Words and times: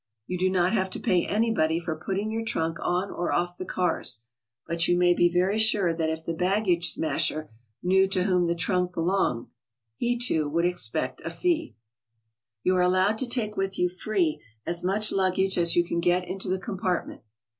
You 0.25 0.35
do 0.39 0.49
not 0.49 0.73
have 0.73 0.89
to 0.89 0.99
pay 0.99 1.27
anybody 1.27 1.79
for 1.79 1.95
putting 1.95 2.31
your 2.31 2.43
trunk 2.43 2.79
on 2.81 3.11
or 3.11 3.31
off 3.31 3.57
the 3.59 3.67
cars, 3.67 4.23
but 4.65 4.87
you 4.87 4.97
may 4.97 5.13
be 5.13 5.29
very 5.31 5.59
sure 5.59 5.93
that 5.93 6.09
if 6.09 6.25
the 6.25 6.33
baggage 6.33 6.89
smasher 6.91 7.51
knew 7.83 8.07
to 8.07 8.23
whom 8.23 8.45
the 8.47 8.55
trunk 8.55 8.93
belonged, 8.95 9.49
he, 9.97 10.17
too, 10.17 10.49
would 10.49 10.65
expect 10.65 11.21
a 11.21 11.29
fee. 11.29 11.67
HOW 11.67 11.67
TO 11.67 11.67
TRAVEL 11.67 11.69
ABROAD. 11.69 12.57
65 12.57 12.59
You 12.63 12.75
are 12.77 12.81
allowed 12.81 13.17
to 13.19 13.39
take 13.39 13.57
with 13.57 13.77
you 13.77 13.89
free 13.89 14.41
as 14.65 14.83
much 14.83 15.11
luggage 15.11 15.55
as 15.59 15.75
you 15.75 15.83
can 15.83 15.99
get 15.99 16.27
into 16.27 16.49
the 16.49 16.57
compartment. 16.57 17.21